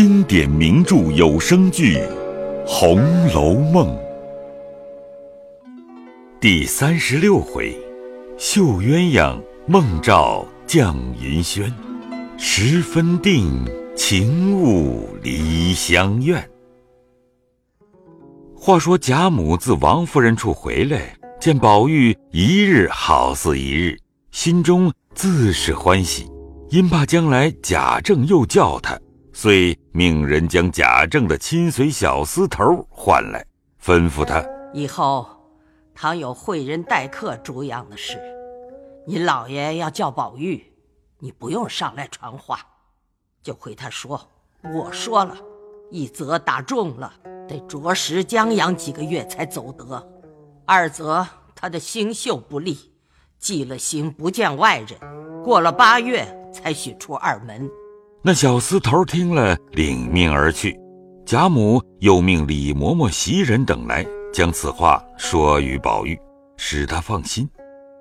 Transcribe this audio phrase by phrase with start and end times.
[0.00, 1.96] 经典名著有声剧
[2.64, 3.00] 《红
[3.34, 3.88] 楼梦》
[6.40, 7.76] 第三十六回：
[8.36, 9.36] 绣鸳鸯
[9.66, 11.74] 梦照绛云轩，
[12.36, 13.64] 十分定，
[13.96, 16.48] 情误离香院。
[18.54, 23.98] 话说贾母自王夫人处回来，见宝玉一日好似一日，
[24.30, 26.30] 心中自是欢喜，
[26.70, 28.96] 因怕将来贾政又叫他。
[29.40, 33.46] 遂命人将贾政的亲随小厮头唤来，
[33.80, 35.28] 吩咐他以后，
[35.94, 38.18] 倘有会人待客诸样的事，
[39.06, 40.60] 你老爷要叫宝玉，
[41.20, 42.58] 你不用上来传话，
[43.40, 44.28] 就回他说
[44.74, 45.36] ：“我说了，
[45.92, 47.12] 一则打中了，
[47.46, 50.04] 得着实将养几个月才走得；
[50.66, 52.76] 二则他的星宿不利，
[53.38, 54.98] 记了星不见外人，
[55.44, 57.70] 过了八月才许出二门。”
[58.20, 60.76] 那小厮头听了，领命而去。
[61.24, 66.18] 贾母又命李嬷嬷、袭人等来，将此话说与宝玉，
[66.56, 67.48] 使他放心。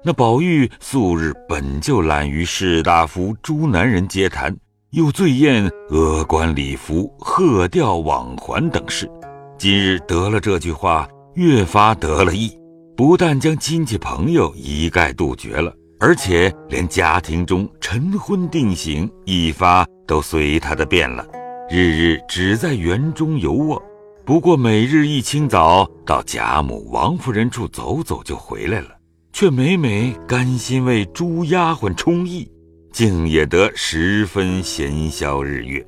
[0.03, 4.55] 那宝玉素日本就懒于士大夫、诸男人接谈，
[4.91, 9.09] 又最厌阿冠礼服、鹤吊网环等事。
[9.57, 12.57] 今日得了这句话，越发得了意，
[12.95, 15.71] 不但将亲戚朋友一概杜绝了。
[15.99, 21.25] 而且连家庭中晨昏定省一发都随他的便了，
[21.69, 23.81] 日日只在园中游卧。
[24.23, 28.89] 不过每日一清早到贾母、王夫人处走走就回来了，
[29.33, 32.47] 却每每甘心为诸丫鬟充役，
[32.91, 35.85] 竟也得十分闲消日月。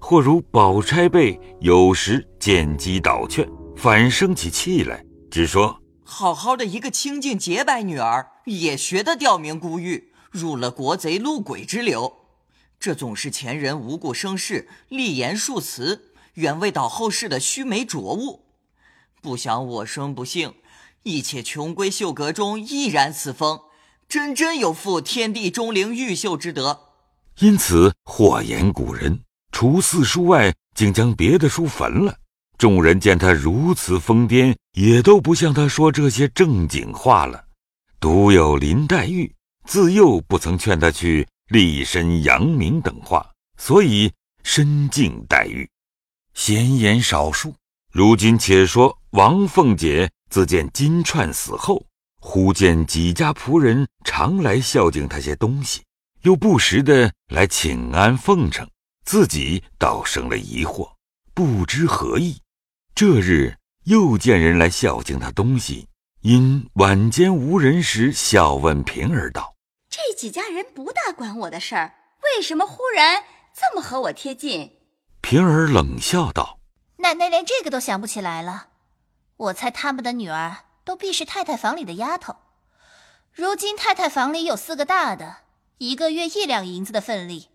[0.00, 5.74] 或如宝钗辈，有时见机倒劝，反生起气来，只说。
[6.10, 12.20] 好好的一个清净洁白女儿，也学得吊民孤玉，入了国贼路鬼之流。
[12.80, 18.46] 这总是前人无故生事，立言数词，原为导后世的须眉浊物。
[19.20, 20.54] 不想我生不幸，
[21.02, 23.60] 一且穷闺秀阁中亦然此风，
[24.08, 26.86] 真真有负天地钟灵毓秀之德。
[27.40, 29.20] 因此或言古人，
[29.52, 32.16] 除四书外，竟将别的书焚了。
[32.58, 37.44] 众人见他如此疯癫，也都不向他说这些正经话了。
[38.00, 39.32] 独有林黛玉
[39.64, 43.24] 自幼不曾劝他去立身扬名等话，
[43.58, 45.70] 所以深敬黛玉，
[46.34, 47.54] 闲言少述。
[47.92, 51.86] 如今且说王凤姐自见金钏死后，
[52.20, 55.82] 忽见几家仆人常来孝敬她些东西，
[56.22, 58.68] 又不时的来请安奉承，
[59.04, 60.90] 自己倒生了疑惑，
[61.32, 62.36] 不知何意。
[62.98, 63.54] 这日
[63.84, 65.86] 又见人来孝敬他东西，
[66.22, 69.54] 因晚间无人时，笑问平儿道
[69.88, 71.94] ：“这几家人不大管我的事儿，
[72.24, 73.22] 为什么忽然
[73.54, 74.80] 这么和我贴近？”
[75.22, 76.58] 平儿冷笑道
[76.98, 78.70] ：“奶奶连这个都想不起来了。
[79.36, 82.34] 我猜他们的女儿都必是太太房里的丫头。
[83.32, 85.36] 如今太太房里有四个大的，
[85.76, 87.50] 一个月一两银子的份例，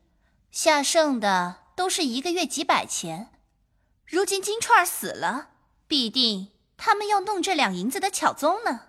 [0.51, 3.27] 下剩的都是一个月几百钱。”
[4.05, 5.49] 如今金钏儿死了，
[5.87, 8.87] 必定他们要弄这两银子的巧宗呢。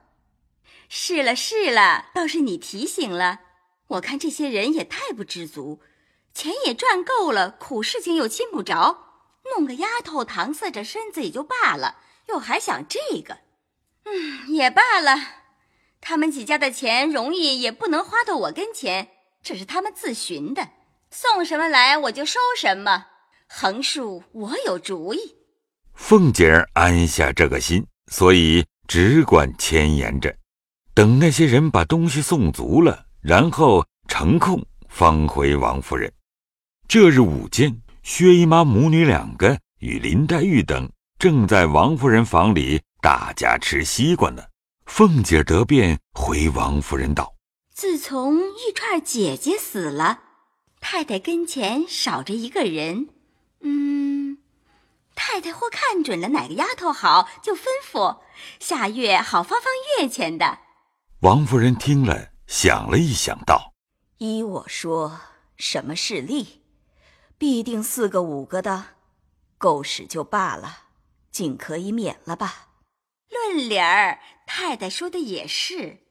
[0.88, 3.40] 是了是了，倒是你提醒了。
[3.88, 5.80] 我看这些人也太不知足，
[6.34, 13.38] 钱也赚够了，苦事情又亲不着，弄个丫头搪塞着身子也就罢了，又还想这个。
[14.04, 15.16] 嗯，也罢了。
[16.00, 19.10] 他们几家的钱容易也不能花到我跟前，
[19.42, 20.70] 这是他们自寻的，
[21.10, 23.06] 送什么来我就收什么。
[23.56, 25.36] 横竖我有主意，
[25.92, 30.36] 凤姐儿安下这个心，所以只管牵延着，
[30.92, 36.12] 等那些人把东西送足了，然后成空方回王夫人。
[36.88, 44.42] 这日午间，薛姨妈母女两个与林黛玉等正在王夫人房里大家吃西瓜呢。
[44.86, 47.32] 凤姐得便回王夫人道
[47.72, 50.22] ：“自从玉串姐姐死了，
[50.80, 53.10] 太太跟前少着一个人。”
[53.66, 54.36] 嗯，
[55.14, 58.20] 太太或看准了哪个丫头好，就吩咐
[58.60, 60.58] 下月好发放月钱的。
[61.20, 63.72] 王夫人听了，想了一想，道
[64.18, 65.18] ：“依我说，
[65.56, 66.62] 什么是利，
[67.38, 68.84] 必定四个五个的，
[69.56, 70.88] 够使就罢了，
[71.30, 72.68] 尽可以免了吧。”
[73.32, 76.04] 论理儿，太太说的也是，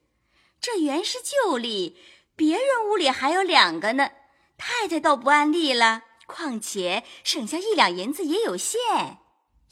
[0.60, 1.96] 这原是旧例，
[2.34, 4.10] 别人屋里还有两个呢，
[4.58, 6.02] 太太倒不按例了。
[6.26, 9.18] 况且省下一两银子也有限，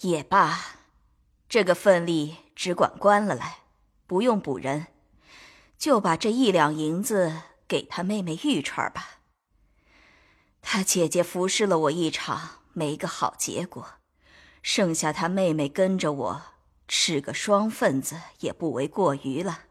[0.01, 0.77] 也罢，
[1.49, 3.59] 这个份例只管关了来，
[4.07, 4.89] 不用补人，
[5.79, 9.21] 就把这一两银子给他妹妹玉钏吧。
[10.61, 13.95] 他姐姐服侍了我一场，没个好结果，
[14.63, 16.43] 剩下他妹妹跟着我，
[16.87, 19.63] 吃个双份子也不为过于了。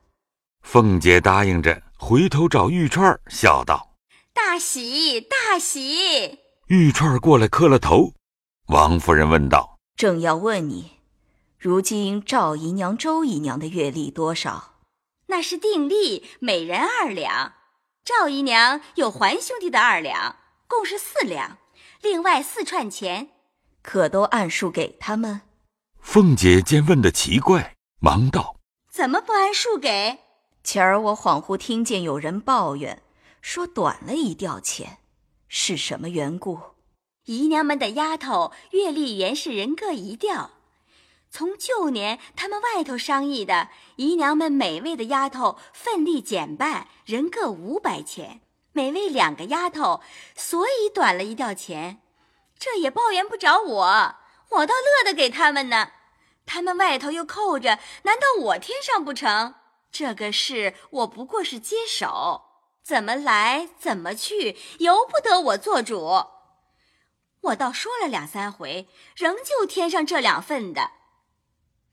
[0.61, 3.95] 凤姐答应着，回头找玉钏笑道
[4.33, 6.39] ：“大喜大喜！”
[6.73, 8.13] 玉串过来磕了头。
[8.67, 11.01] 王夫人问道：“正要问你，
[11.59, 14.75] 如今赵姨娘、周姨娘的月例多少？”
[15.27, 17.55] 那是定例，每人二两。
[18.05, 21.57] 赵姨娘有还兄弟的二两，共是四两，
[22.01, 23.31] 另外四串钱，
[23.83, 25.41] 可都按数给他们。
[25.99, 28.55] 凤姐见问的奇怪，忙道
[28.89, 30.19] ：“怎么不按数给？”
[30.63, 33.01] 前儿我恍惚听见有人抱怨，
[33.41, 34.99] 说短了一吊钱，
[35.53, 36.57] 是什么缘故？
[37.25, 40.51] 姨娘们的丫头月例原是人各一吊，
[41.29, 43.67] 从旧年他们外头商议的，
[43.97, 48.39] 姨娘们每位的丫头份例减半，人各五百钱，
[48.71, 49.99] 每位两个丫头，
[50.37, 52.01] 所以短了一吊钱。
[52.57, 54.15] 这也抱怨不着我，
[54.51, 55.91] 我倒乐得给他们呢。
[56.45, 59.55] 他们外头又扣着，难道我添上不成？
[59.91, 62.43] 这个事我不过是接手，
[62.83, 66.25] 怎么来怎么去，由不得我做主。
[67.41, 70.91] 我倒说了两三回，仍旧添上这两份的。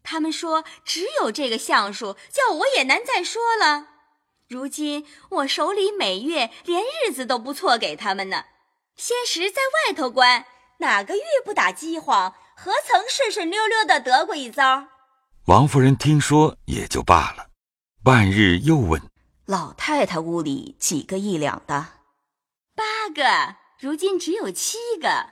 [0.03, 3.89] 他们说只有这个相数，叫我也难再说了。
[4.49, 8.45] 如今我手里每月连日子都不错给他们呢。
[8.97, 10.47] 先时在外头关，
[10.79, 12.35] 哪个月不打饥荒？
[12.57, 14.89] 何曾顺顺溜溜的得过一遭？
[15.47, 17.49] 王夫人听说也就罢了。
[18.03, 19.01] 半日又问
[19.49, 21.87] ：“老太太屋里几个一两的？”
[22.77, 25.31] 八个，如今只有七个。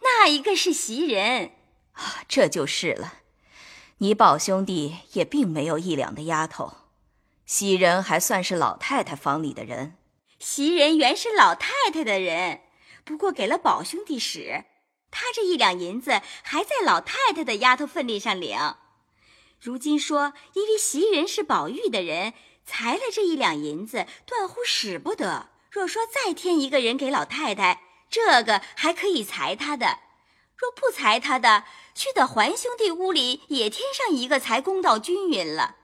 [0.00, 1.50] 那一个是袭人
[1.92, 3.18] 啊，这就是了。
[3.98, 6.72] 你宝兄弟也并没有一两的丫头，
[7.44, 9.98] 袭人还算是老太太房里的人。
[10.38, 12.62] 袭人原是老太太的人，
[13.04, 14.64] 不过给了宝兄弟使，
[15.10, 18.56] 他这一两银子还在老太太的丫头份例上领。
[19.60, 22.32] 如今说，因为袭人是宝玉的人，
[22.68, 25.48] 裁了这一两银子，断乎使不得。
[25.70, 27.80] 若说再添一个人给老太太，
[28.10, 30.00] 这个还可以裁他的；
[30.54, 35.76] 若不裁他的，去得还兄弟屋里也添上一个，才公道均匀了。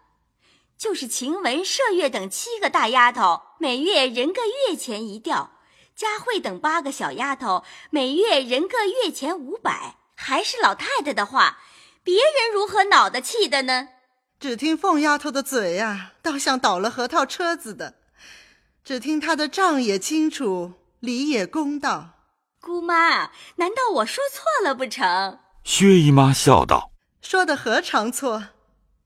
[0.77, 5.51] 就是晴雯、麝月等七个大丫头，每月人个月钱一吊；
[5.97, 11.61] 佳慧等八个小丫头，每月人个月钱五百，还是老太太的话。
[12.03, 13.89] 别人如何恼得气的呢？
[14.45, 17.95] 只听凤丫头的嘴呀，倒像倒了核桃车子的。
[18.85, 22.11] 只听她的账也清楚，理也公道。
[22.61, 25.39] 姑妈，难道我说错了不成？
[25.65, 26.93] 薛姨妈笑道
[27.25, 28.49] ：“说的何尝错？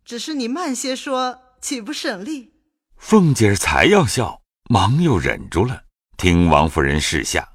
[0.05, 2.55] 只是你慢些说，岂不省力？”
[2.99, 5.83] 凤姐儿才要笑，忙又忍住了，
[6.17, 7.49] 听王夫人示下。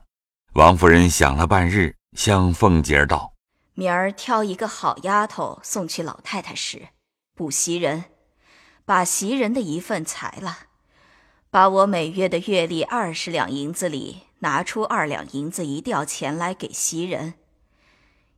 [0.53, 3.33] 王夫人想了半日，向凤姐儿道。
[3.73, 6.87] 明儿挑一个好丫头送去老太太时，
[7.35, 8.05] 补袭人，
[8.85, 10.67] 把袭人的一份裁了，
[11.49, 17.33] 把我每月的月例二十两银子里拿出二两银子一吊钱来给袭人。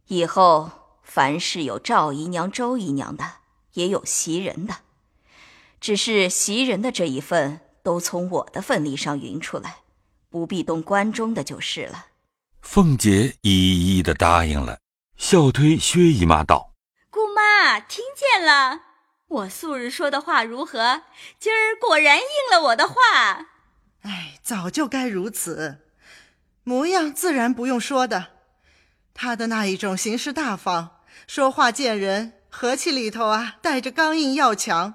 [0.08, 0.72] 以后
[1.04, 3.38] 凡是有赵姨娘、周姨娘的，
[3.74, 4.78] 也有袭人的，
[5.80, 9.78] 只是袭人的这一份都从我的份例上匀出来，
[10.30, 12.08] 不必动关中的就是了。
[12.62, 14.80] 凤姐一一的答应了。
[15.18, 16.74] 笑推薛姨妈道
[17.88, 18.82] ：“听见了，
[19.28, 21.02] 我素日说的话如何？
[21.40, 22.96] 今儿果然应了我的话。
[24.04, 25.80] 哎，早就该如此，
[26.64, 28.28] 模样自然不用说的。
[29.14, 34.94] 他的那一种行事大方，说话见人和气里头啊，带着刚硬要强，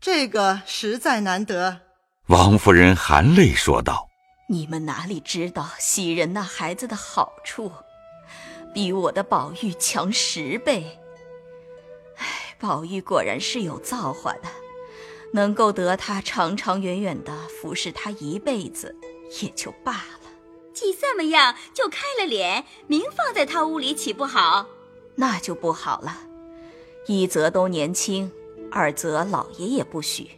[0.00, 1.82] 这个实在难得。”
[2.28, 4.08] 王夫人含泪说道
[4.48, 7.72] ：“你们哪里知道袭人那孩子的好处？”
[8.72, 10.99] 比我的宝玉强十倍。
[12.60, 14.48] 宝玉果然是有造化的，
[15.32, 18.94] 能够得他长长远远的服侍他一辈子，
[19.40, 20.30] 也就罢了。
[20.74, 24.66] 既这么样，就开了脸，明放在他屋里，岂不好？
[25.14, 26.18] 那就不好了。
[27.06, 28.30] 一则都年轻，
[28.70, 30.30] 二则老爷也不许，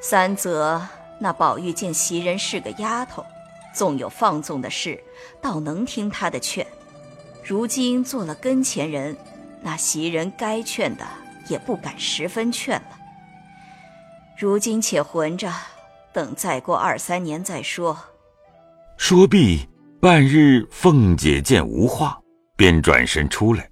[0.00, 0.80] 三则
[1.20, 3.24] 那宝玉见袭人是个丫头，
[3.74, 5.02] 纵有放纵的事，
[5.40, 6.66] 倒能听他的劝。
[7.44, 9.16] 如今做了跟前人，
[9.60, 11.04] 那袭人该劝的
[11.48, 12.98] 也不敢十分劝了。
[14.38, 15.52] 如今且混着，
[16.12, 17.96] 等再过二三年再说。
[18.96, 19.68] 说毕，
[20.00, 22.18] 半日凤姐见无话，
[22.56, 23.68] 便转身出来。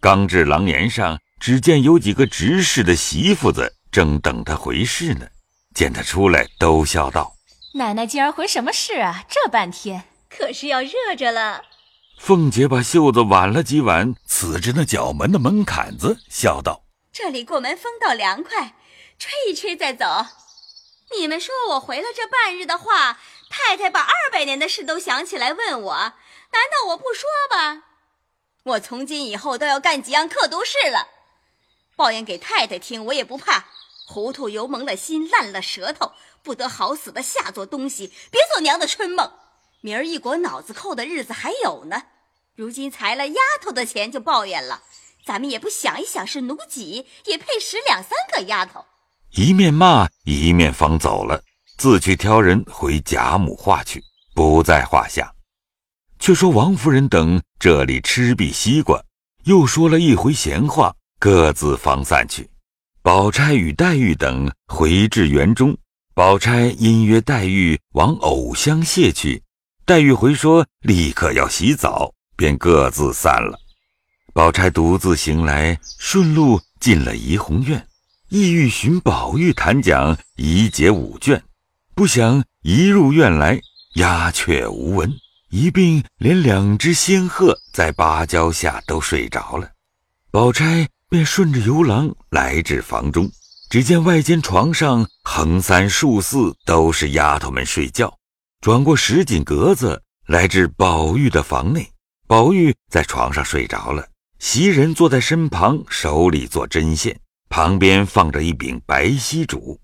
[0.00, 5.26] 刚至廊檐上，只见有几个执事的媳妇子正等他回事呢。
[5.74, 7.34] 见他出来，都笑道
[7.74, 9.24] ：“奶奶今儿回什么事啊？
[9.28, 11.62] 这半天可是要热着了。”
[12.18, 16.82] 凤姐把袖子挽了几挽，刺着那角门的门槛子，笑道
[17.18, 18.74] ：“这里过门风倒凉快，
[19.18, 20.04] 吹一吹再走。
[21.16, 23.18] 你们说我回了这半日的话，
[23.48, 27.84] 太太把二百年的事都想起来问我，难道我不说吧？
[28.64, 31.08] 我从今以后都要干几样刻毒事了，
[31.96, 33.64] 抱怨给太太听，我也不怕。
[34.06, 39.32] 糊涂油蒙了心，烂了舌头，不得好死的下作东西，别做娘的春梦。
[39.80, 42.02] 明儿一裹脑子扣的日子还有呢。”
[42.54, 44.82] 如今裁了丫头的钱就抱怨了，
[45.26, 48.84] 咱们也不想一想是奴籍，也配使两三个丫头。
[49.32, 51.42] 一面骂一面方走了，
[51.76, 54.00] 自去挑人回贾母话去，
[54.36, 55.34] 不在话下。
[56.20, 59.02] 却说王夫人等这里吃毕西瓜，
[59.44, 62.48] 又说了一回闲话，各自方散去。
[63.02, 65.76] 宝钗与黛玉等回至园中，
[66.14, 69.42] 宝钗因约黛玉往藕香榭去，
[69.84, 72.12] 黛玉回说立刻要洗澡。
[72.36, 73.58] 便各自散了。
[74.36, 77.88] 宝钗独自行来，顺路进了怡红院，
[78.28, 81.42] 意欲寻宝玉谈讲怡解五卷，
[81.94, 83.58] 不想一入院来，
[83.94, 85.10] 鸦雀无闻，
[85.48, 89.70] 一并连两只仙鹤在芭蕉下都睡着了。
[90.30, 93.30] 宝钗便顺着游廊来至房中，
[93.70, 98.14] 只见外间床上横三竖四都是丫头们睡觉，
[98.60, 101.90] 转过石井格子，来至宝玉的房内。
[102.26, 104.06] 宝玉在床上睡着了，
[104.38, 109.80] 袭人坐在身旁，手里做针线，旁边放着一柄白锡烛。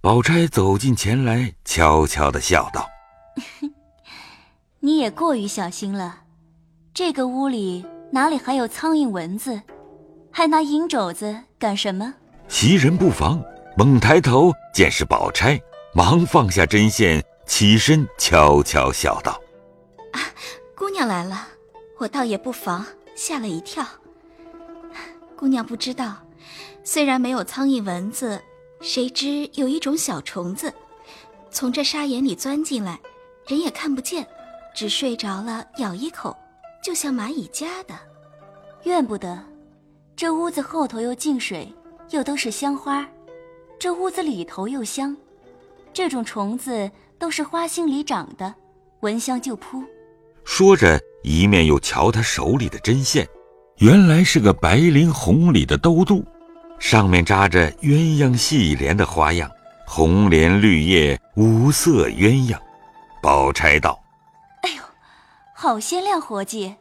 [0.00, 2.88] 宝钗走近前来，悄悄地笑道
[4.80, 6.20] ：“你也过于小心了，
[6.94, 9.60] 这个屋里哪里还有苍蝇蚊子，
[10.30, 12.14] 还拿银肘子干什么？”
[12.48, 13.42] 袭人不防，
[13.76, 15.60] 猛抬头见是宝钗，
[15.94, 19.40] 忙放下针线，起身悄悄笑道
[20.12, 20.20] ：“啊，
[20.74, 21.48] 姑娘来了。”
[21.98, 22.84] 我倒也不妨，
[23.14, 23.86] 吓了一跳。
[25.36, 26.16] 姑娘不知道，
[26.84, 28.40] 虽然没有苍蝇蚊子，
[28.80, 30.72] 谁知有一种小虫子，
[31.50, 33.00] 从这沙眼里钻进来，
[33.46, 34.26] 人也看不见，
[34.74, 36.36] 只睡着了咬一口，
[36.82, 37.94] 就像蚂蚁夹的。
[38.84, 39.42] 怨不得，
[40.14, 41.72] 这屋子后头又进水，
[42.10, 43.08] 又都是香花，
[43.78, 45.16] 这屋子里头又香，
[45.92, 48.54] 这种虫子都是花心里长的，
[49.00, 49.82] 闻香就扑。
[50.44, 51.00] 说着。
[51.22, 53.26] 一面又瞧他手里的针线，
[53.78, 56.24] 原来是个白绫红里的兜肚，
[56.78, 59.50] 上面扎着鸳鸯戏莲的花样，
[59.86, 62.58] 红莲绿叶五色鸳鸯。
[63.22, 64.02] 宝钗道
[64.62, 64.82] ：“哎呦，
[65.54, 66.74] 好鲜亮活计，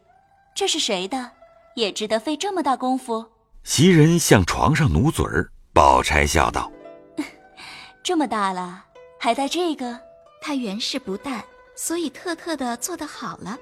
[0.56, 1.32] 这是谁的？
[1.76, 3.26] 也值得费这么大功夫？”
[3.64, 6.72] 袭人向床上努嘴儿，宝钗笑道
[8.02, 8.86] ：“这么大了，
[9.20, 10.00] 还戴这个？
[10.42, 11.46] 他原是不戴，
[11.76, 13.56] 所以特特的做得好了。”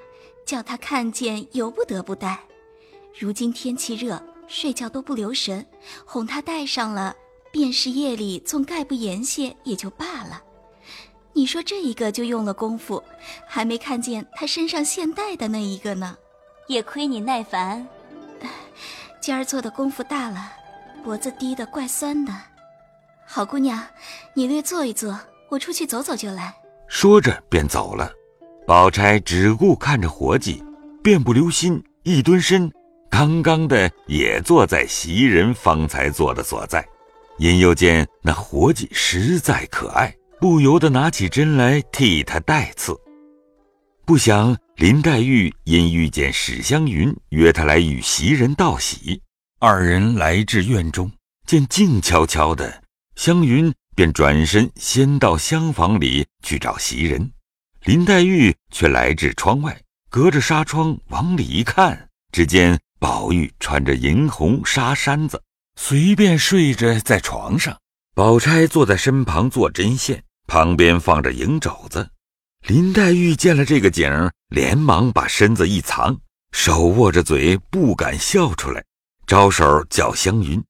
[0.50, 2.40] 叫他看见由不得不戴，
[3.20, 5.64] 如今天气热，睡觉都不留神，
[6.04, 7.16] 哄他戴上了，
[7.52, 10.42] 便是夜里纵盖不严些也就罢了。
[11.34, 13.04] 你说这一个就用了功夫，
[13.48, 16.18] 还没看见他身上现戴的那一个呢。
[16.68, 17.88] 也亏你耐烦，
[19.22, 20.52] 今儿做的功夫大了，
[21.04, 22.34] 脖子低得怪酸的。
[23.24, 23.86] 好姑娘，
[24.34, 25.16] 你略坐一坐，
[25.50, 26.56] 我出去走走就来。
[26.88, 28.12] 说着便走了。
[28.70, 30.64] 宝钗只顾看着活计，
[31.02, 32.72] 便不留心，一蹲身，
[33.10, 36.88] 刚刚的也坐在袭人方才坐的所在。
[37.40, 42.96] 因又见那活计实在可爱，不由得拿起针来替他带刺。
[44.06, 49.20] 不想林黛玉因遇见史湘云，约他来与袭人道喜，
[49.60, 51.12] 二人来至院中，
[51.48, 52.84] 见静悄悄的，
[53.16, 57.32] 湘云便转身先到厢房里去找袭人。
[57.86, 65.42] 林黛玉却来至窗外，隔着纱窗往里一看，只见宝玉穿着银红纱衫子，
[65.76, 67.78] 随便睡着在床上。
[68.14, 72.10] 宝钗坐在身旁做针线，旁边放着银肘子。
[72.68, 76.20] 林黛玉见了这个景儿，连忙把身子一藏，
[76.52, 78.84] 手握着嘴，不敢笑出来，
[79.26, 80.62] 招手叫湘云。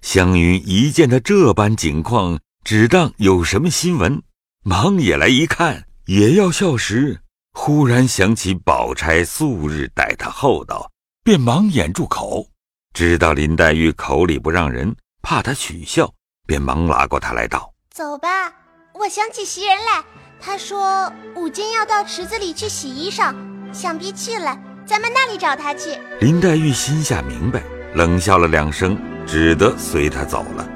[0.00, 4.22] 湘云一见他这般景况，只当有什么新闻，
[4.62, 5.86] 忙也来一看。
[6.06, 7.20] 也要笑时，
[7.52, 10.90] 忽然想起宝钗素日待他厚道，
[11.22, 12.48] 便忙掩住口。
[12.92, 16.12] 知道林黛玉口里不让人，怕她取笑，
[16.46, 18.52] 便忙拉过她来道：“走吧，
[18.94, 20.04] 我想起袭人来，
[20.40, 23.34] 她说午间要到池子里去洗衣裳，
[23.72, 27.62] 想必去了，咱们那里找她去。”林黛玉心下明白，
[27.94, 30.68] 冷笑了两声，只得随他走了。